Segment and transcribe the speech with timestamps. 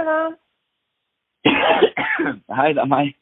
[0.00, 1.44] Hei,
[2.48, 3.12] er Hei, det er meg.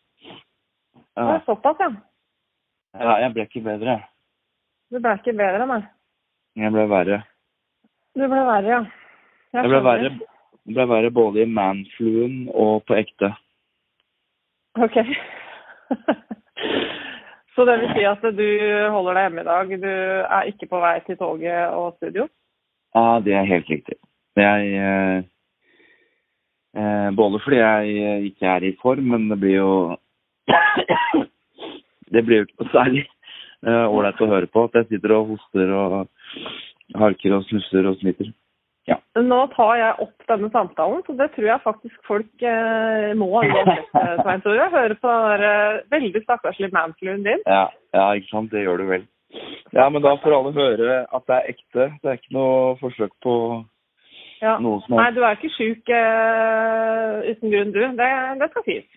[1.18, 1.88] Det er såpass, ja.
[2.98, 3.96] Ja, jeg ble ikke bedre.
[4.90, 5.82] Du ble ikke bedre, nei.
[6.58, 7.18] Jeg ble verre.
[8.14, 8.80] Du ble verre, ja.
[9.56, 10.10] Jeg ble verre,
[10.70, 13.32] ble verre både i manfluen og på ekte.
[14.78, 14.96] Ok.
[17.54, 18.48] Så det vil si at du
[18.94, 19.66] holder deg hjemme i dag.
[19.82, 22.28] Du er ikke på vei til toget og studio?
[22.94, 23.98] Ja, det er helt riktig.
[24.38, 25.26] Jeg eh,
[27.18, 29.72] Både fordi jeg eh, ikke er i form, men det blir jo
[32.14, 33.04] Det blir jo ikke noe særlig
[33.66, 35.96] eh, ålreit å høre på at jeg sitter og hoster og
[36.96, 38.30] harker og snusser og smitter.
[39.18, 43.70] Nå tar jeg opp denne samtalen, så det tror jeg faktisk folk eh, må eh,
[44.22, 44.68] Svein Tore.
[44.72, 47.42] Høre på den der, eh, veldig stakkarslige manfluen din.
[47.46, 48.52] Ja, ja, ikke sant.
[48.52, 49.06] Det gjør du vel.
[49.74, 51.88] Ja, men da får alle høre at det er ekte.
[52.02, 53.34] Det er ikke noe forsøk på
[54.42, 54.56] Ja.
[54.58, 57.80] som Nei, du er ikke sjuk uh, uten grunn, du.
[57.98, 58.10] Det,
[58.42, 58.88] det skal sies.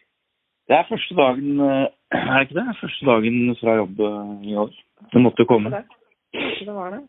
[0.69, 2.67] Det er første dagen eh, Er det ikke det?
[2.81, 4.69] Første dagen fra jobb eh, i år.
[5.11, 5.71] Det måtte komme.
[5.73, 5.81] Det.
[6.66, 7.01] Det var det.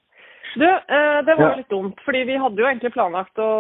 [0.55, 1.57] Du, eh, det var Ja.
[1.57, 3.51] litt dumt, fordi vi hadde jo egentlig planlagt å,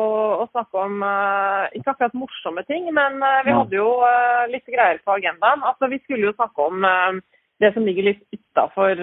[0.43, 4.67] å snakke om eh, ikke akkurat morsomme ting, men eh, vi hadde jo eh, litt
[4.67, 5.63] greier på agendaen.
[5.71, 7.21] Altså, Vi skulle jo snakke om eh,
[7.63, 8.99] det som ligger litt utafor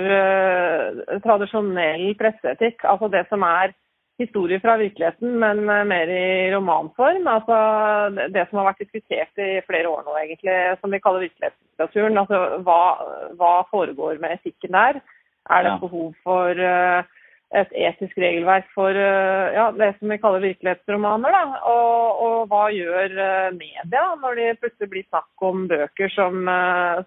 [1.24, 2.84] tradisjonell presseetikk.
[2.84, 3.72] Altså det som er
[4.20, 7.28] historier fra virkeligheten, men eh, mer i romanform.
[7.28, 7.60] Altså
[8.34, 12.18] det- som har vært diskutert i flere år nå, egentlig, som vi kaller virkelighetslitteraturen.
[12.18, 12.82] Altså hva,
[13.40, 15.02] hva foregår med etikken der?
[15.50, 15.80] Er det Ja.
[15.82, 17.04] behov for uh,
[17.56, 21.32] et etisk regelverk for uh, ja, det som vi kaller virkelighetsromaner?
[21.32, 21.62] Da?
[21.72, 26.46] Og, og hva gjør uh, media når det plutselig blir snakk om bøker som,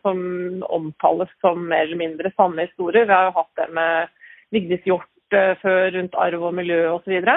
[0.03, 0.19] som
[0.67, 3.07] omtales som mer eller mindre sanne historier?
[3.07, 4.09] Vi har jo hatt det med
[4.51, 7.19] Vigdis Hjorth eh, før rundt arv og miljø osv.
[7.25, 7.37] Så,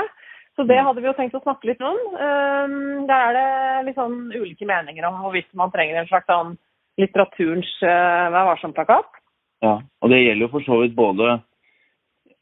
[0.55, 1.99] så det hadde vi jo tenkt å snakke litt om.
[2.15, 6.55] Um, der er det litt sånn ulike meninger om hvorvidt man trenger en slags sånn
[7.01, 9.21] litteraturens uh, Vær varsom-plakat.
[9.63, 11.37] Ja, og det gjelder jo for så vidt både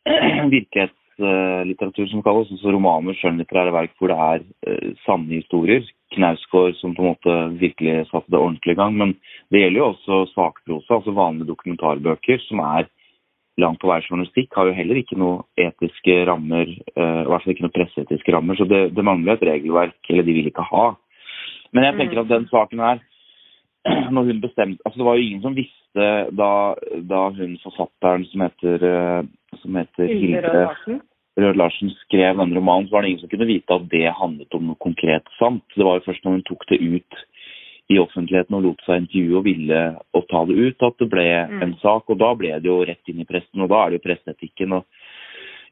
[0.53, 5.85] virkelighetslitteratur som kalles, altså romaner, skjønnlitterære verk hvor det er eh, sanne historier.
[6.15, 8.97] Knausgård som på en måte virkelig satte det ordentlig i gang.
[8.99, 9.15] Men
[9.53, 12.89] det gjelder jo også sakprosa, altså vanlige dokumentarbøker som er
[13.61, 17.53] langt på vei journalistikk, har jo heller ikke noe etiske rammer, eh, i hvert fall
[17.53, 18.57] ikke noe presseetiske rammer.
[18.57, 20.85] Så det, det mangler et regelverk, eller de vil ikke ha.
[21.73, 23.01] Men jeg tenker at den saken her,
[24.15, 26.05] når hun bestemte Altså det var jo ingen som visste
[26.39, 26.51] da,
[27.09, 32.87] da hun forfatteren som heter, eh, som heter Hilde Rød Larsen, Rød skrev denne romanen,
[32.87, 35.65] så var det ingen som kunne vite at det handlet om noe konkret sant.
[35.73, 37.23] Det var jo først når hun tok det ut
[37.93, 39.81] i offentligheten og lot seg intervjue og ville
[40.17, 41.61] å ta det ut, at det ble Mm.
[41.63, 42.09] en sak.
[42.09, 44.73] Og da ble det jo rett inn i pressen, og da er det jo presseetikken.
[44.73, 44.85] og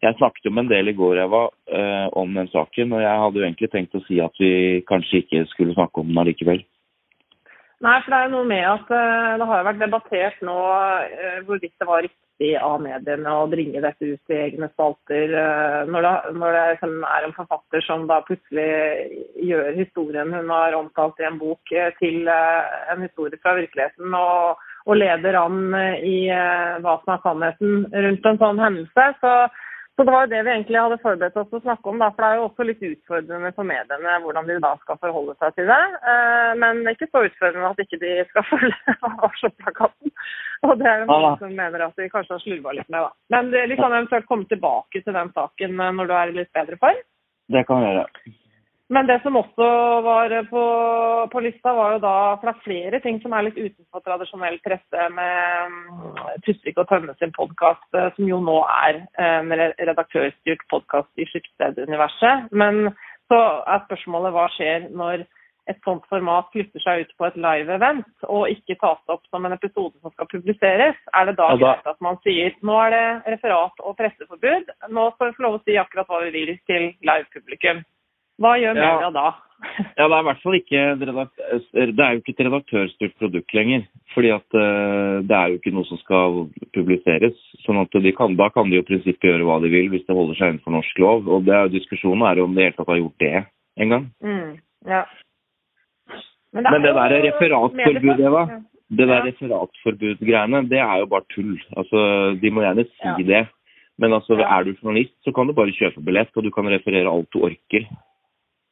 [0.01, 3.19] jeg snakket jo med en del i går Eva, eh, om den saken, og jeg
[3.21, 6.63] hadde jo egentlig tenkt å si at vi kanskje ikke skulle snakke om den allikevel.
[7.81, 10.57] Nei, for det er jo noe med at eh, det har jo vært debattert nå
[11.05, 12.20] eh, hvorvidt det var riktig
[12.57, 15.33] av mediene å bringe dette ut i egne spalter.
[15.41, 18.67] eh, når, det, når det liksom er en forfatter som da plutselig
[19.49, 24.13] gjør historien hun har omtalt i en bok, eh, til eh, en historie fra virkeligheten.
[24.13, 26.25] og og leder an i
[26.81, 29.03] hva som er sannheten rundt en sånn hendelse.
[29.21, 29.33] Så,
[29.99, 31.99] så det var jo det vi egentlig hadde forberedt oss til å snakke om.
[32.01, 35.35] Da, for det er jo også litt utfordrende for mediene hvordan de da skal forholde
[35.41, 35.81] seg til det.
[36.13, 40.13] Eh, men ikke så utfordrende at ikke de skal følge varselplakaten.
[40.65, 43.03] Og det er det noen som mener at de kanskje har slurva litt med.
[43.03, 43.11] da.
[43.35, 46.53] Men vi kan eventuelt komme tilbake til den saken eh, når du er i litt
[46.55, 47.03] bedre form.
[47.51, 48.37] Det kan vi gjøre.
[48.91, 49.67] Men det som også
[50.03, 50.61] var på,
[51.31, 54.57] på, lista, var jo da For det er flere ting som er litt utenfor tradisjonell
[54.65, 58.57] presse, med um, Tusvik og Tønne sin podkast, eh, som jo nå
[58.87, 62.51] er en redaktørstyrt podkast i Skipsted-universet.
[62.51, 62.89] Men
[63.31, 65.23] så er spørsmålet hva skjer når
[65.69, 69.55] et sånt format flytter seg ut på et live-event og ikke tas opp som en
[69.55, 73.83] episode som skal publiseres, er det da greit at man sier nå er det referat
[73.85, 77.85] og presseforbud, nå skal vi få lov å si akkurat hva vi vil til live-publikum.
[78.41, 78.89] Hva gjør ja.
[78.89, 79.29] media da?
[79.99, 81.09] ja, Det er i hvert fall ikke det
[82.01, 83.83] er jo ikke et redaktørstyrt produkt lenger.
[84.15, 86.39] fordi at uh, det er jo ikke noe som skal
[86.75, 87.37] publiseres.
[87.65, 90.17] sånn at kan, Da kan de jo i prinsippet gjøre hva de vil hvis det
[90.17, 91.29] holder seg innenfor norsk lov.
[91.29, 93.45] og det er jo Diskusjonen er jo om de helt tatt har gjort det
[93.77, 94.09] en gang.
[94.23, 94.57] Mm,
[94.89, 95.05] ja.
[96.51, 98.43] Men det, Men det der referatforbudet, Eva,
[98.91, 101.55] det der referatforbud-greiene, det er jo bare tull.
[101.79, 103.15] Altså, De må gjerne si ja.
[103.29, 103.43] det.
[104.01, 107.07] Men altså, er du journalist, så kan du bare kjøpe billett, og du kan referere
[107.07, 107.85] alt du orker.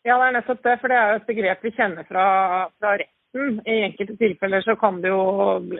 [0.07, 0.75] Ja, det er nettopp det.
[0.81, 2.27] For det er jo et begrep vi kjenner fra,
[2.79, 3.17] fra retten.
[3.69, 5.23] I enkelte tilfeller så kan det jo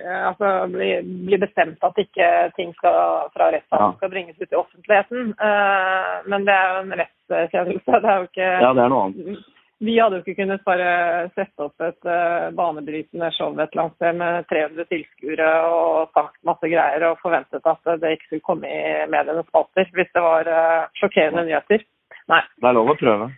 [0.06, 0.90] altså, bli,
[1.26, 5.32] bli, bestemt at ikke ting skal, fra rettssalen skal bringes ut i offentligheten.
[5.40, 8.04] Uh, men det er jo en rettskjennelse.
[8.04, 9.48] Det er jo ikke Ja, det er noe annet.
[9.80, 10.94] Vi hadde jo ikke kunnet bare
[11.40, 16.36] sette opp et uh, banebrytende show et eller annet sted med 300 tilskuere og sagt
[16.46, 20.52] masse greier og forventet at det ikke skulle komme i medienes spalter hvis det var
[20.52, 21.88] uh, sjokkerende nyheter.
[22.30, 22.44] Nei.
[22.60, 23.32] Det er lov å prøve.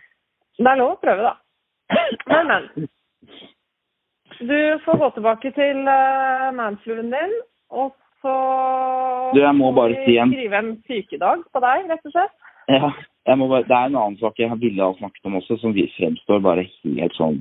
[0.62, 1.34] Det er lov å prøve, da.
[2.30, 2.90] Men, men.
[4.42, 7.34] Du får gå tilbake til uh, manfluen din,
[7.70, 7.92] og
[8.22, 8.32] så
[9.34, 10.32] du, jeg må bare si en...
[10.32, 12.34] skrive en sykedag på deg, rett og slett.
[12.70, 12.90] Ja,
[13.26, 16.66] bare, det er en annen sak jeg ville ha snakket om også, som fremstår bare
[16.82, 17.40] helt sånn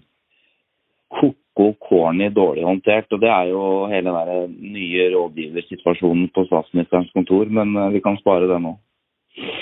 [1.19, 3.09] ko-ko corny dårlig håndtert.
[3.13, 8.19] Og det er jo hele den nye rådgiversituasjonen på statsministerens kontor, men uh, vi kan
[8.21, 8.75] spare det nå.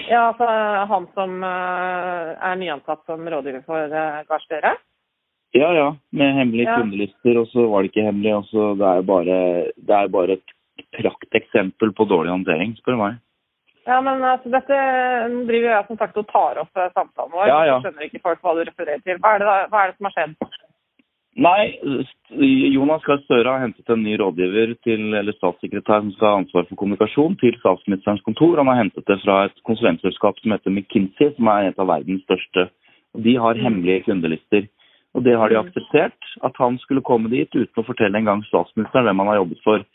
[0.10, 0.45] Ja, altså
[0.89, 4.74] han som uh, er nyansatt som rådgiver for uh, Gahr Støre?
[5.54, 5.88] Ja, ja.
[6.13, 6.77] Med hemmelige ja.
[6.81, 8.36] kundelister, og så var det ikke hemmelig.
[8.36, 9.39] og så Det er bare,
[9.77, 10.56] det er bare et
[10.98, 13.19] prakteksempel på dårlig håndtering, spør du meg.
[13.89, 14.80] Ja, men altså, dette
[15.50, 17.48] driver jeg som sagt og tar opp samtalen vår.
[17.48, 17.77] Ja, ja.
[17.77, 19.18] Jeg skjønner ikke folk hva du refererer til.
[19.22, 20.36] Hva er det, hva er det som har skjedd?
[21.39, 21.80] Nei,
[22.74, 26.65] Jonas Gahr Støre har hentet en ny rådgiver til, eller statssekretær som skal ha ansvar
[26.68, 28.59] for kommunikasjon til statsministerens kontor.
[28.59, 32.25] Han har hentet det fra et konsulentselskap som heter McKinsey, som er et av verdens
[32.27, 32.68] største.
[33.24, 33.63] De har mm.
[33.63, 34.68] hemmelige kundelister.
[35.15, 35.69] Og det har de mm.
[35.69, 39.63] akseptert, at han skulle komme dit uten å fortelle engang statsministeren hvem han har jobbet
[39.63, 39.88] for.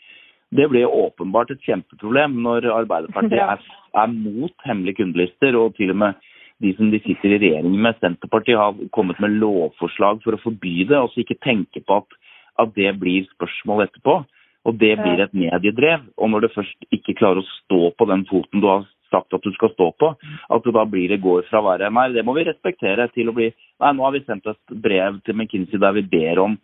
[0.55, 6.00] Det ble åpenbart et kjempeproblem når Arbeiderpartiet er, er, mot hemmelige kundelister, og til og
[6.06, 6.31] med
[6.62, 10.85] de som de sitter i regjering med, Senterpartiet, har kommet med lovforslag for å forby
[10.91, 12.19] det, og så ikke tenke på at,
[12.62, 14.21] at det blir spørsmål etterpå.
[14.65, 16.06] Og det blir et mediedrev.
[16.17, 19.45] Og når du først ikke klarer å stå på den foten du har sagt at
[19.45, 20.11] du skal stå på,
[20.55, 23.31] at du da blir det går fra å være Nei, det må vi respektere til
[23.31, 26.56] å bli Nei, nå har vi sendt et brev til McKinsey der vi ber om,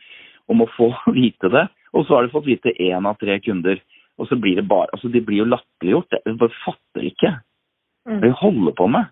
[0.50, 1.66] om å få vite det.
[1.92, 3.80] Og så har de fått vite én av tre kunder.
[4.20, 6.20] Og så blir det bare Altså, de blir jo latterliggjort.
[6.24, 8.20] Jeg bare fatter ikke hva mm.
[8.24, 9.10] de holder på med.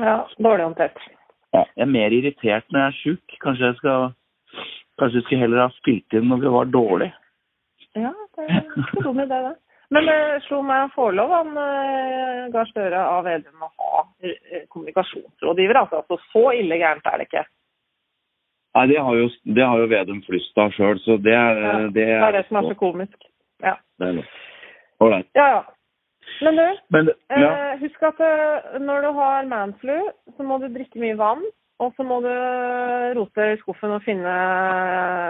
[0.00, 0.98] Ja, dårlig håndtert.
[1.54, 3.36] Ja, jeg er mer irritert når jeg er sjuk.
[3.42, 4.12] Kanskje jeg skal
[4.98, 7.08] Kanskje jeg skulle heller ha spilt inn når vi var dårlig.
[7.98, 9.54] Ja, det er ikke dum idé, det.
[9.94, 14.62] Men det uh, slo meg forlov han uh, Gahr Støre av Vedum å ha uh,
[14.72, 15.80] kommunikasjonsrådgiver.
[15.82, 17.44] Altså, altså, så ille gærent er det ikke.
[18.74, 21.74] Nei, det har jo, det har jo Vedum flust av sjøl, så det er, ja,
[21.94, 23.30] det er det som er så komisk.
[23.62, 23.76] Ja.
[23.98, 24.22] Det er
[25.04, 25.30] Ålreit.
[25.38, 25.62] Ja, ja.
[26.44, 27.50] Men du, Men, ja.
[27.50, 29.94] eh, husk at eh, når du har manflu,
[30.36, 31.44] så må du drikke mye vann.
[31.82, 32.30] Og så må du
[33.18, 34.34] rote i skuffen og finne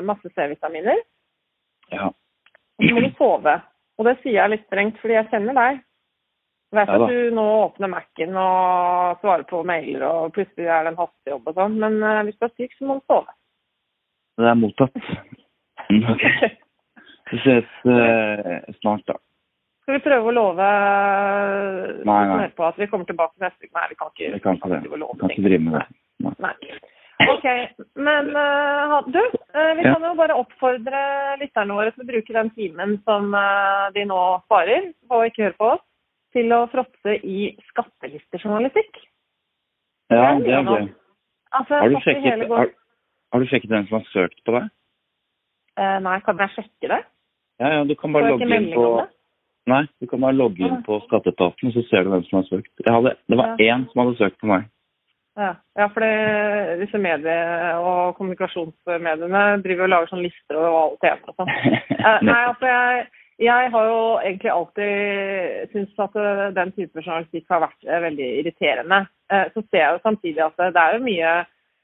[0.05, 1.01] masse C-vitaminer.
[1.93, 2.11] Ja.
[2.11, 3.55] Og så må du sove.
[3.99, 5.81] Og det sier jeg litt strengt, fordi jeg kjenner deg.
[6.75, 10.83] Jeg vet ja, at du nå åpner Mac-en og svarer på mailer, og plutselig er
[10.83, 13.37] det en hastejobb og sånn, men eh, hvis du er syk, så må du sove.
[14.43, 15.11] Det er mottatt.
[16.15, 16.25] ok.
[17.31, 19.21] Vi ses eh, snart, da.
[19.85, 20.67] Skal vi prøve å love
[22.09, 22.49] nei, nei.
[22.57, 23.75] på at vi kommer tilbake neste uke?
[23.77, 24.79] Nei, vi kan ikke, vi kan ikke.
[24.81, 25.83] Vi kan ikke drive med det.
[26.25, 26.33] Nei.
[26.41, 26.79] nei.
[27.31, 27.45] Ok,
[28.01, 31.03] men uh, du, uh, vi kan jo bare oppfordre
[31.43, 35.45] lytterne våre til å bruke den timen som uh, de nå sparer på å ikke
[35.47, 35.83] høre på oss,
[36.35, 39.03] til å fråtse i skattelistejournalistikk.
[40.11, 40.81] Ja, det er det.
[41.55, 44.73] Altså, har, du sjekket, har, har, du sjekket den som har søkt på deg?
[46.03, 47.05] nei, kan jeg sjekke det?
[47.63, 48.89] Ja, ja, du kan bare logge inn på
[49.71, 52.73] Nei, du kan bare logge inn på Skatteetaten, så ser du hvem som har søkt.
[52.85, 53.73] Hadde, det var ja.
[53.73, 54.67] én som hadde søkt på meg.
[55.41, 56.05] Ja, ja for
[56.83, 61.55] disse medie- og kommunikasjonsmediene driver og lager sånne lister over hva alle tjener og sånn.
[62.05, 63.05] Eh, nei, altså jeg,
[63.41, 68.27] jeg, har jo egentlig alltid syntes at eh, den type journalistikk har vært eh, veldig
[68.43, 68.99] irriterende.
[69.55, 71.31] Så ser jeg jo samtidig at det er jo mye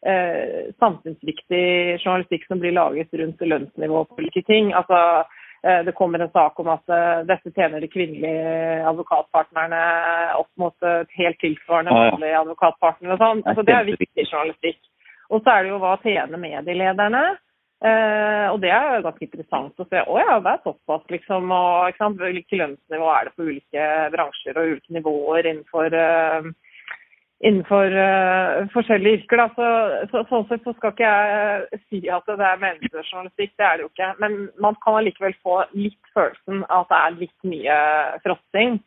[0.06, 4.72] eh, samfunnsviktig journalistikk som blir laget rundt lønnsnivå på ulike ting.
[4.76, 5.39] Altså, eh,
[5.84, 9.80] det kommer en sak om at eh, dette tjener de kvinnelige advokatpartnerne
[10.38, 13.44] opp mot et helt tilsvarende mannlige advokatpartnere og sånn.
[13.58, 14.80] Så det er viktig journalistikk.
[15.30, 17.24] Og så er det jo hva tjener medielederne.
[17.80, 20.00] Uh, og det er jo ganske interessant å se.
[20.04, 21.52] Å ja, det er såpass, liksom.
[21.56, 22.18] Og ikke sant?
[22.20, 26.50] hvilke lønnsnivå er det på ulike bransjer og ulike nivåer innenfor, uh,
[27.40, 29.42] innenfor uh, forskjellige yrker.
[29.56, 29.68] Så,
[30.12, 33.87] så, sånn sett så skal ikke jeg si at det er menneskejournalistikk, det er det
[33.87, 34.11] jo ikke.
[34.20, 37.80] Men man kan allikevel få litt følelsen av at det er litt mye
[38.26, 38.78] fråtsing.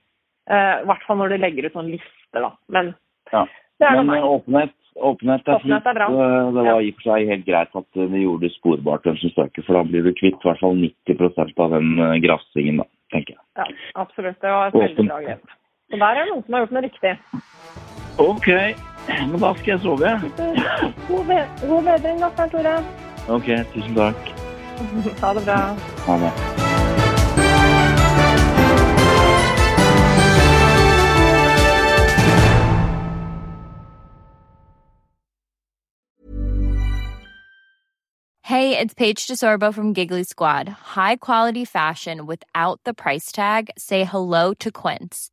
[0.43, 2.49] I hvert fall når de legger ut sånn lister, da.
[2.75, 2.89] Men
[3.31, 3.45] ja.
[3.79, 6.07] det er Men åpenhet Åpenhet er Åpenhet er bra.
[6.07, 6.55] fint.
[6.55, 9.33] Det var i og for seg helt greit at de gjorde det sporbart hvem som
[9.33, 12.87] søker, for da blir du kvitt i hvert fall 90% av den eh, grafsingen, da,
[13.15, 13.43] tenker jeg.
[13.57, 13.67] Ja,
[14.05, 14.39] absolutt.
[14.41, 15.59] Det var et veldig bra grep.
[15.89, 17.17] Så der er det noen som har gjort noe riktig.
[18.17, 18.47] Ok,
[19.07, 20.11] men da skal jeg sove.
[21.07, 22.75] God, be god bedring, da, Svein Tore.
[23.29, 24.33] Ok, tusen takk.
[25.21, 25.61] Ha det bra.
[26.07, 26.33] Ha det.
[38.45, 40.67] Hey, it's Paige DeSorbo from Giggly Squad.
[40.69, 43.71] High quality fashion without the price tag.
[43.77, 45.32] Say hello to Quince.